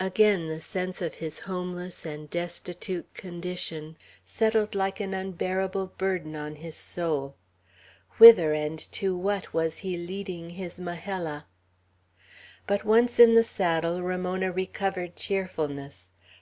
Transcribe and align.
Again 0.00 0.48
the 0.48 0.58
sense 0.62 1.02
of 1.02 1.16
his 1.16 1.40
homeless 1.40 2.06
and 2.06 2.30
destitute 2.30 3.12
condition 3.12 3.98
settled 4.24 4.74
like 4.74 5.00
an 5.00 5.12
unbearable 5.12 5.88
burden 5.98 6.34
on 6.34 6.54
his 6.56 6.74
soul. 6.74 7.34
Whither 8.16 8.54
and 8.54 8.78
to 8.92 9.14
what 9.14 9.52
was 9.52 9.76
he 9.84 9.98
leading 9.98 10.48
his 10.48 10.80
Majella? 10.80 11.44
But 12.66 12.86
once 12.86 13.20
in 13.20 13.34
the 13.34 13.44
saddle, 13.44 14.00
Ramona 14.02 14.50
recovered 14.50 15.14
cheerfulness. 15.14 16.08